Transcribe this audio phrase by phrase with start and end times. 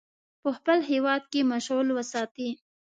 [0.41, 2.49] په خپل هیواد کې مشغول وساتي.